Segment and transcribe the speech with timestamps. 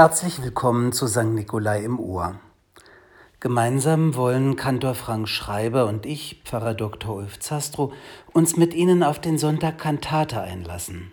[0.00, 1.24] Herzlich willkommen zu St.
[1.24, 2.40] Nikolai im Ohr.
[3.38, 7.16] Gemeinsam wollen Kantor Frank Schreiber und ich, Pfarrer Dr.
[7.16, 7.92] Ulf Zastro,
[8.32, 11.12] uns mit Ihnen auf den Sonntag Kantate einlassen.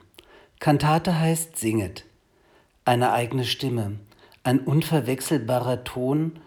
[0.62, 2.06] Kantate heißt Singet.
[2.86, 4.00] Eine eigene Stimme,
[4.46, 6.40] ein unverwechselbarer Ton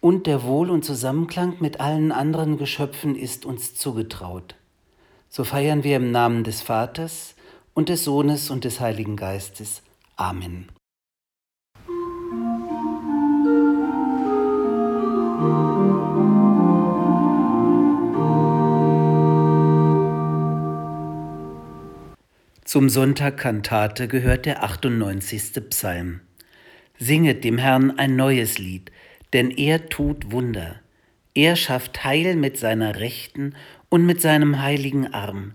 [0.00, 4.56] und der Wohl- und Zusammenklang mit allen anderen Geschöpfen ist uns zugetraut.
[5.28, 7.36] So feiern wir im Namen des Vaters
[7.72, 9.82] und des Sohnes und des Heiligen Geistes.
[10.16, 10.72] Amen.
[22.74, 25.62] Zum Sonntag Kantate gehört der 98.
[25.70, 26.22] Psalm.
[26.98, 28.90] Singet dem Herrn ein neues Lied,
[29.32, 30.80] denn er tut Wunder.
[31.36, 33.54] Er schafft Heil mit seiner Rechten
[33.90, 35.52] und mit seinem heiligen Arm.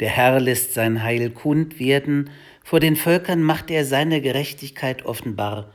[0.00, 2.28] Der Herr lässt sein Heil kund werden,
[2.62, 5.72] vor den Völkern macht er seine Gerechtigkeit offenbar.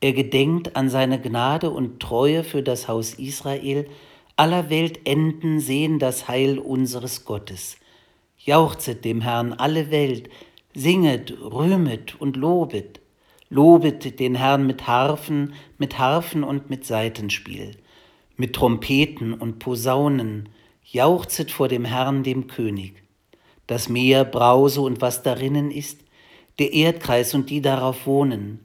[0.00, 3.86] Er gedenkt an seine Gnade und Treue für das Haus Israel,
[4.34, 7.76] aller Welt Enden sehen das Heil unseres Gottes.
[8.44, 10.28] Jauchzet dem Herrn alle Welt,
[10.74, 13.00] singet, rühmet und lobet.
[13.50, 17.76] Lobet den Herrn mit Harfen, mit Harfen und mit Saitenspiel,
[18.36, 20.48] mit Trompeten und Posaunen,
[20.84, 23.04] jauchzet vor dem Herrn, dem König.
[23.68, 26.00] Das Meer brause und was darinnen ist,
[26.58, 28.58] der Erdkreis und die darauf wohnen.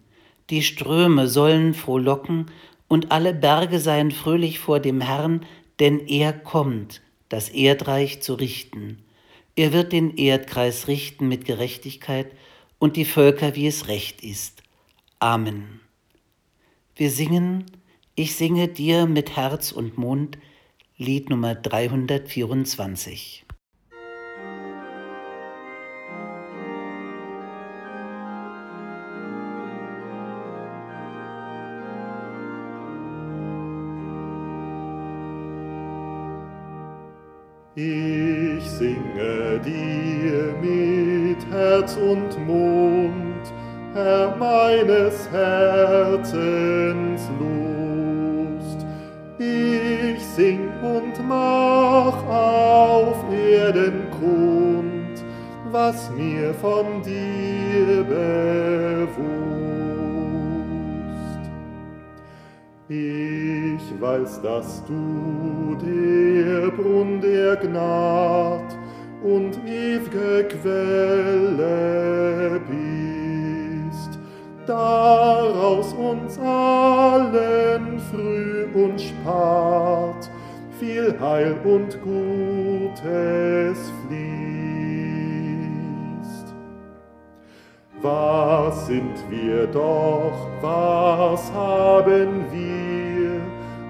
[0.50, 2.48] Die Ströme sollen frohlocken
[2.88, 5.46] und alle Berge seien fröhlich vor dem Herrn,
[5.80, 9.04] denn er kommt, das Erdreich zu richten.
[9.58, 12.32] Er wird den Erdkreis richten mit Gerechtigkeit
[12.78, 14.62] und die Völker, wie es recht ist.
[15.18, 15.80] Amen.
[16.96, 17.66] Wir singen,
[18.14, 20.38] ich singe dir mit Herz und Mund,
[20.96, 23.46] Lied Nummer 324.
[37.74, 43.54] Ich singe dir mit Herz und Mund,
[43.94, 48.86] Herr meines Herzens Lust.
[49.40, 55.24] Ich sing und mach auf Erden kund,
[55.72, 59.38] was mir von dir bewusst.
[62.90, 67.78] Ich weiß, dass du der Brunn der Gnad und ew'ge
[70.50, 71.80] Quelle
[72.68, 74.20] bist,
[74.66, 80.30] daraus uns allen früh und spart,
[80.80, 84.48] viel Heil und Gutes fließt.
[88.02, 93.42] Was sind wir doch, was haben wir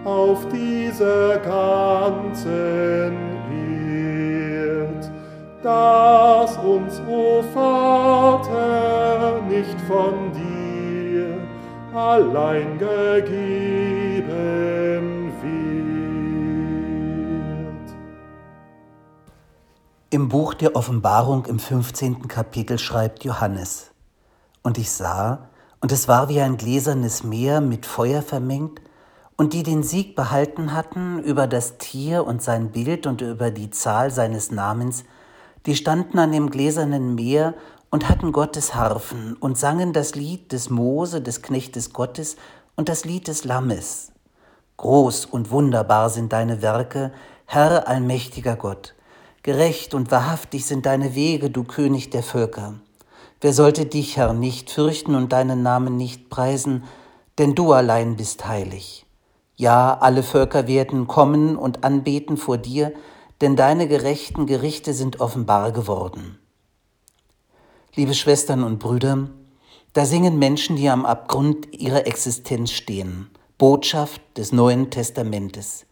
[0.05, 3.27] auf dieser ganzen
[4.87, 5.11] Erd,
[9.67, 11.37] nicht von dir
[11.93, 14.31] allein gegeben
[15.41, 15.57] wird.
[20.09, 22.27] Im Buch der Offenbarung im 15.
[22.27, 23.91] Kapitel schreibt Johannes,
[24.63, 25.49] Und ich sah,
[25.81, 28.81] und es war wie ein gläsernes Meer mit Feuer vermengt,
[29.39, 33.69] und die den Sieg behalten hatten über das Tier und sein Bild und über die
[33.69, 35.03] Zahl seines Namens,
[35.67, 37.53] die standen an dem gläsernen Meer
[37.89, 42.35] und hatten Gottes Harfen und sangen das Lied des Mose, des Knechtes Gottes,
[42.75, 44.11] und das Lied des Lammes.
[44.77, 47.11] Groß und wunderbar sind deine Werke,
[47.45, 48.93] Herr allmächtiger Gott.
[49.41, 52.75] Gerecht und wahrhaftig sind deine Wege, du König der Völker.
[53.41, 56.83] Wer sollte dich, Herr, nicht fürchten und deinen Namen nicht preisen,
[57.37, 59.05] denn du allein bist heilig.
[59.55, 62.93] Ja, alle Völker werden kommen und anbeten vor dir,
[63.41, 66.37] denn deine gerechten Gerichte sind offenbar geworden.
[67.97, 69.27] Liebe Schwestern und Brüder,
[69.93, 73.31] da singen Menschen, die am Abgrund ihrer Existenz stehen.
[73.57, 75.87] Botschaft des Neuen Testamentes.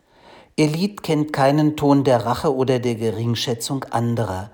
[0.55, 4.51] Ihr Lied kennt keinen Ton der Rache oder der Geringschätzung anderer.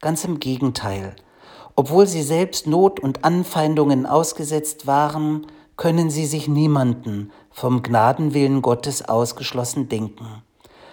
[0.00, 1.14] Ganz im Gegenteil.
[1.76, 5.46] Obwohl sie selbst Not und Anfeindungen ausgesetzt waren,
[5.76, 10.42] können sie sich niemanden vom Gnadenwillen Gottes ausgeschlossen denken.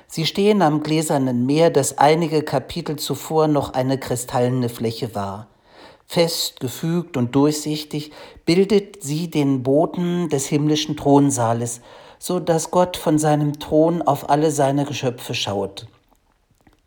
[0.06, 5.48] Sie stehen am gläsernen Meer, das einige Kapitel zuvor noch eine kristallene Fläche war.
[6.08, 8.12] Fest, gefügt und durchsichtig
[8.46, 11.82] bildet sie den Boden des himmlischen Thronsaales,
[12.20, 15.88] so dass Gott von seinem Thron auf alle seine Geschöpfe schaut.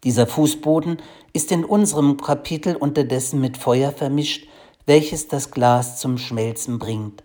[0.05, 0.99] Dieser Fußboden
[1.33, 4.49] ist in unserem Kapitel unterdessen mit Feuer vermischt,
[4.87, 7.23] welches das Glas zum Schmelzen bringt.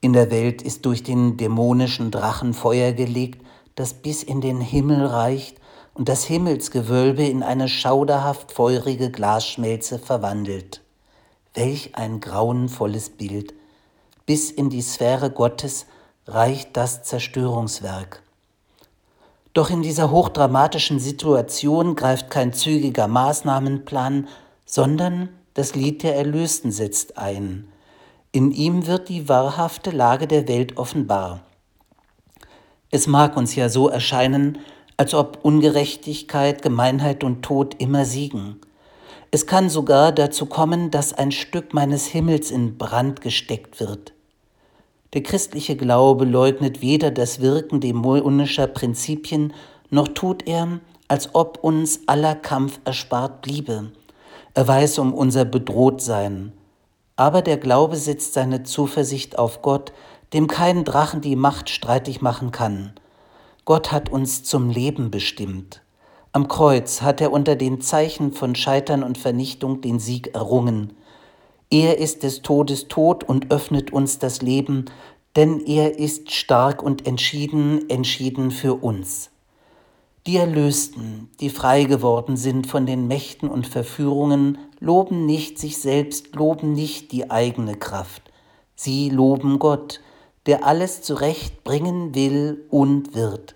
[0.00, 3.40] In der Welt ist durch den dämonischen Drachen Feuer gelegt,
[3.74, 5.58] das bis in den Himmel reicht
[5.94, 10.81] und das Himmelsgewölbe in eine schauderhaft feurige Glasschmelze verwandelt.
[11.54, 13.52] Welch ein grauenvolles Bild.
[14.24, 15.86] Bis in die Sphäre Gottes
[16.26, 18.22] reicht das Zerstörungswerk.
[19.52, 24.28] Doch in dieser hochdramatischen Situation greift kein zügiger Maßnahmenplan,
[24.64, 27.68] sondern das Lied der Erlösten setzt ein.
[28.30, 31.40] In ihm wird die wahrhafte Lage der Welt offenbar.
[32.90, 34.58] Es mag uns ja so erscheinen,
[34.96, 38.60] als ob Ungerechtigkeit, Gemeinheit und Tod immer siegen.
[39.34, 44.12] Es kann sogar dazu kommen, dass ein Stück meines Himmels in Brand gesteckt wird.
[45.14, 49.54] Der christliche Glaube leugnet weder das Wirken dämonischer Prinzipien,
[49.88, 53.92] noch tut er, als ob uns aller Kampf erspart bliebe.
[54.52, 56.52] Er weiß um unser Bedrohtsein.
[57.16, 59.94] Aber der Glaube setzt seine Zuversicht auf Gott,
[60.34, 62.92] dem kein Drachen die Macht streitig machen kann.
[63.64, 65.80] Gott hat uns zum Leben bestimmt.
[66.34, 70.94] Am Kreuz hat er unter den Zeichen von Scheitern und Vernichtung den Sieg errungen.
[71.68, 74.86] Er ist des Todes Tod und öffnet uns das Leben,
[75.36, 79.28] denn er ist stark und entschieden, entschieden für uns.
[80.26, 86.34] Die Erlösten, die frei geworden sind von den Mächten und Verführungen, loben nicht sich selbst,
[86.34, 88.22] loben nicht die eigene Kraft.
[88.74, 90.00] Sie loben Gott,
[90.46, 93.54] der alles zurechtbringen will und wird,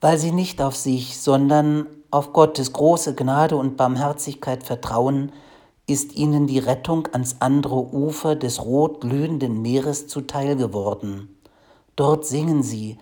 [0.00, 5.32] weil sie nicht auf sich, sondern auf Gottes große Gnade und Barmherzigkeit vertrauen,
[5.86, 11.36] ist ihnen die Rettung ans andere Ufer des rot glühenden Meeres zuteil geworden.
[11.96, 12.98] Dort singen sie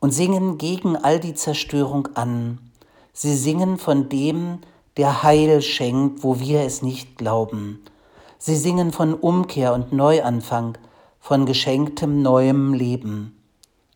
[0.00, 2.58] und singen gegen all die Zerstörung an.
[3.12, 4.58] Sie singen von dem,
[4.96, 7.80] der Heil schenkt, wo wir es nicht glauben.
[8.38, 10.78] Sie singen von Umkehr und Neuanfang,
[11.20, 13.36] von geschenktem neuem Leben.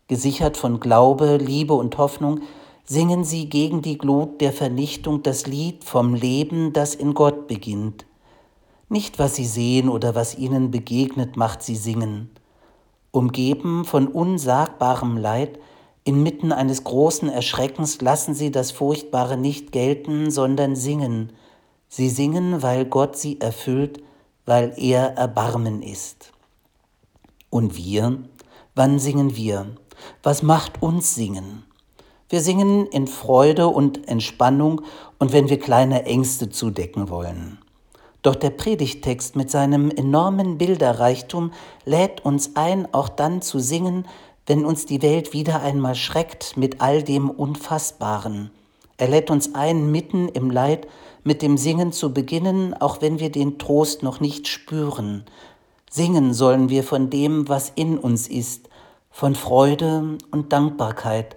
[0.07, 2.41] Gesichert von Glaube, Liebe und Hoffnung,
[2.85, 8.05] singen sie gegen die Glut der Vernichtung das Lied vom Leben, das in Gott beginnt.
[8.89, 12.31] Nicht was sie sehen oder was ihnen begegnet, macht sie singen.
[13.11, 15.59] Umgeben von unsagbarem Leid,
[16.05, 21.33] inmitten eines großen Erschreckens lassen sie das Furchtbare nicht gelten, sondern singen.
[21.89, 24.03] Sie singen, weil Gott sie erfüllt,
[24.45, 26.33] weil er Erbarmen ist.
[27.49, 28.25] Und wir?
[28.75, 29.69] Wann singen wir?
[30.23, 31.65] Was macht uns singen?
[32.29, 34.83] Wir singen in Freude und Entspannung
[35.19, 37.59] und wenn wir kleine Ängste zudecken wollen.
[38.23, 41.53] Doch der Predigtext mit seinem enormen Bilderreichtum
[41.85, 44.07] lädt uns ein, auch dann zu singen,
[44.47, 48.51] wenn uns die Welt wieder einmal schreckt mit all dem Unfassbaren.
[48.97, 50.87] Er lädt uns ein, mitten im Leid
[51.23, 55.25] mit dem Singen zu beginnen, auch wenn wir den Trost noch nicht spüren.
[55.91, 58.69] Singen sollen wir von dem, was in uns ist,
[59.11, 61.37] von Freude und Dankbarkeit,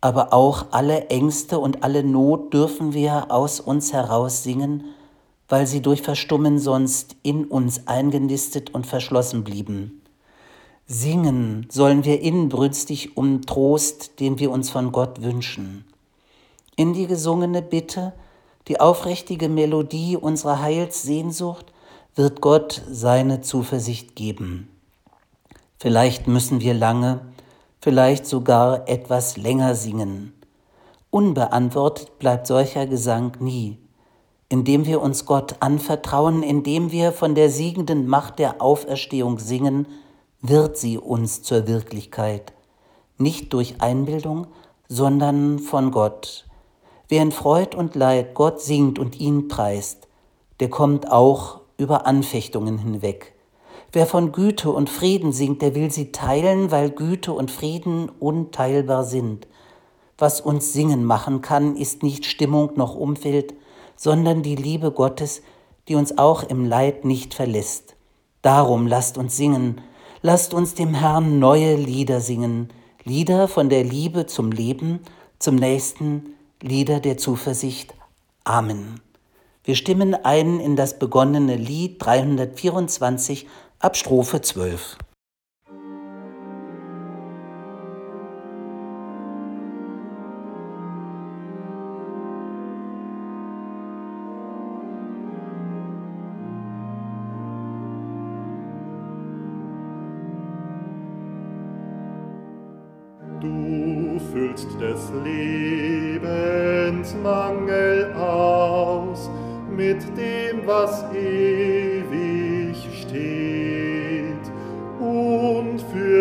[0.00, 4.84] aber auch alle Ängste und alle Not dürfen wir aus uns heraus singen,
[5.48, 10.02] weil sie durch Verstummen sonst in uns eingenistet und verschlossen blieben.
[10.86, 15.84] Singen sollen wir inbrünstig um Trost, den wir uns von Gott wünschen.
[16.76, 18.12] In die gesungene Bitte,
[18.68, 21.66] die aufrichtige Melodie unserer Heilssehnsucht,
[22.14, 24.68] wird Gott seine Zuversicht geben.
[25.78, 27.20] Vielleicht müssen wir lange,
[27.80, 30.32] vielleicht sogar etwas länger singen.
[31.10, 33.78] Unbeantwortet bleibt solcher Gesang nie
[34.48, 39.86] indem wir uns Gott anvertrauen, indem wir von der siegenden Macht der Auferstehung singen,
[40.40, 42.52] wird sie uns zur Wirklichkeit,
[43.18, 44.46] nicht durch Einbildung,
[44.88, 46.46] sondern von Gott.
[47.08, 50.08] Wer in Freud und Leid Gott singt und ihn preist,
[50.60, 53.34] der kommt auch über Anfechtungen hinweg.
[53.90, 59.04] Wer von Güte und Frieden singt, der will sie teilen, weil Güte und Frieden unteilbar
[59.04, 59.46] sind.
[60.18, 63.54] Was uns singen machen kann, ist nicht Stimmung noch Umfeld,
[63.96, 65.42] sondern die Liebe Gottes,
[65.88, 67.96] die uns auch im Leid nicht verlässt.
[68.42, 69.80] Darum lasst uns singen,
[70.20, 72.68] lasst uns dem Herrn neue Lieder singen,
[73.04, 75.00] Lieder von der Liebe zum Leben,
[75.38, 77.94] zum Nächsten, Lieder der Zuversicht.
[78.44, 79.00] Amen.
[79.64, 83.46] Wir stimmen ein in das begonnene Lied 324
[83.80, 84.98] ab Strophe 12.
[104.32, 109.30] füllst des Lebens Mangel aus
[109.70, 113.67] mit dem, was ewig steht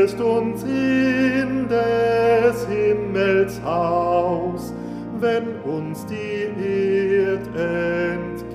[0.08, 4.74] führst uns in des Himmels Haus,
[5.20, 8.48] wenn uns die Erd entgeht.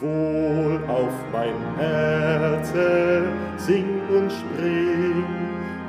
[0.00, 3.24] Wohl auf mein Herze,
[3.56, 5.24] sing und spring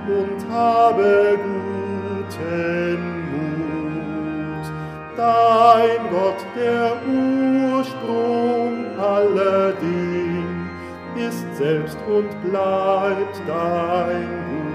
[0.07, 2.99] und habe guten
[3.31, 4.65] Mut.
[5.15, 8.36] Dein Gott, der Ursprung
[11.27, 14.67] ist selbst und bleibt dein Gut.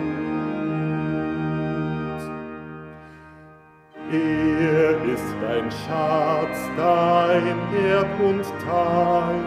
[4.13, 7.57] Er ist dein Schatz, dein
[7.87, 9.45] Erb und Teil,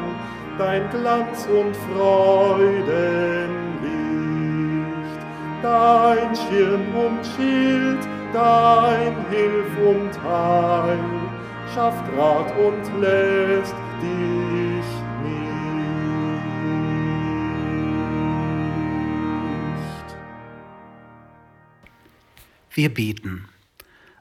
[0.57, 2.85] dein Glanz und Freudenlicht,
[5.61, 7.99] dein Schirm und Schild,
[8.33, 10.99] dein Hilf und Heil,
[11.75, 14.35] schafft Rat und lässt dich
[22.75, 23.45] Wir beten.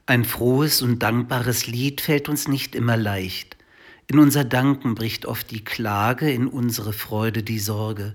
[0.06, 3.56] Ein frohes und dankbares Lied fällt uns nicht immer leicht.
[4.06, 8.14] In unser Danken bricht oft die Klage, in unsere Freude die Sorge.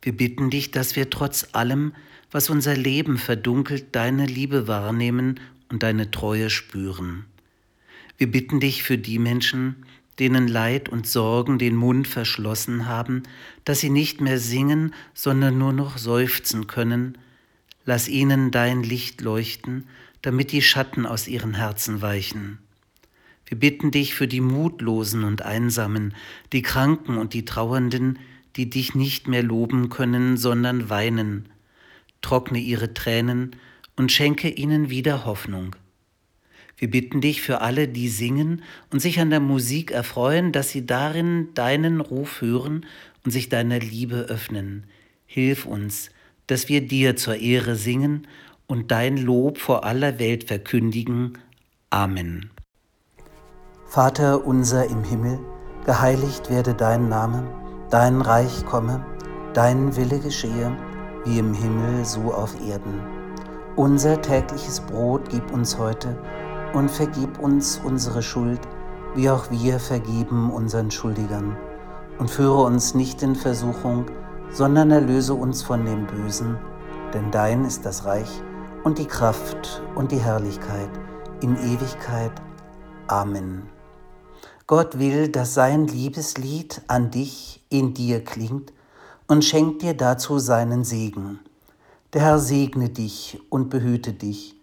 [0.00, 1.92] Wir bitten dich, dass wir trotz allem,
[2.30, 7.24] was unser Leben verdunkelt, deine Liebe wahrnehmen und deine Treue spüren.
[8.16, 9.74] Wir bitten dich für die Menschen,
[10.20, 13.24] denen Leid und Sorgen den Mund verschlossen haben,
[13.64, 17.18] dass sie nicht mehr singen, sondern nur noch seufzen können.
[17.84, 19.86] Lass ihnen dein Licht leuchten,
[20.22, 22.58] damit die Schatten aus ihren Herzen weichen.
[23.46, 26.14] Wir bitten dich für die Mutlosen und Einsamen,
[26.52, 28.18] die Kranken und die Trauernden,
[28.56, 31.48] die dich nicht mehr loben können, sondern weinen.
[32.22, 33.54] Trockne ihre Tränen
[33.96, 35.76] und schenke ihnen wieder Hoffnung.
[36.76, 40.86] Wir bitten dich für alle, die singen und sich an der Musik erfreuen, dass sie
[40.86, 42.86] darin deinen Ruf hören
[43.24, 44.84] und sich deiner Liebe öffnen.
[45.26, 46.10] Hilf uns,
[46.46, 48.26] dass wir dir zur Ehre singen
[48.66, 51.38] und dein Lob vor aller Welt verkündigen.
[51.90, 52.50] Amen.
[53.86, 55.38] Vater unser im Himmel,
[55.86, 57.46] geheiligt werde dein Name,
[57.90, 59.04] dein Reich komme,
[59.52, 60.76] dein Wille geschehe,
[61.24, 63.00] wie im Himmel so auf Erden.
[63.76, 66.18] Unser tägliches Brot gib uns heute
[66.74, 68.60] und vergib uns unsere Schuld,
[69.14, 71.56] wie auch wir vergeben unseren Schuldigern.
[72.18, 74.06] Und führe uns nicht in Versuchung,
[74.54, 76.56] sondern erlöse uns von dem Bösen,
[77.12, 78.30] denn dein ist das Reich
[78.84, 80.90] und die Kraft und die Herrlichkeit
[81.42, 82.32] in Ewigkeit.
[83.08, 83.64] Amen.
[84.66, 88.72] Gott will, dass sein Liebeslied an dich in dir klingt
[89.26, 91.40] und schenkt dir dazu seinen Segen.
[92.12, 94.54] Der Herr segne dich und behüte dich.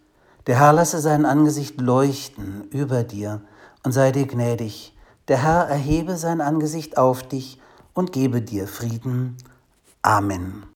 [0.46, 3.42] Der Herr lasse sein Angesicht leuchten über dir
[3.84, 4.96] und sei dir gnädig.
[5.28, 7.60] Der Herr erhebe sein Angesicht auf dich
[7.92, 9.36] und gebe dir Frieden.
[10.04, 10.71] Amen.